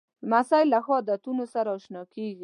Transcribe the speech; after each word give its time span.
لمسی 0.25 0.63
له 0.73 0.79
ښو 0.85 0.93
عادتونو 0.99 1.43
سره 1.53 1.69
اشنا 1.77 2.01
کېږي. 2.13 2.39